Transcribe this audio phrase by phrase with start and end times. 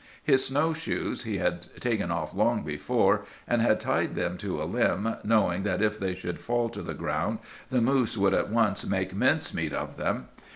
[0.23, 4.65] "His snow shoes he had taken off long before, and had tied them to a
[4.65, 7.37] limb, knowing that if they should fall to the ground
[7.69, 10.29] the moose would at once make mince meat of them.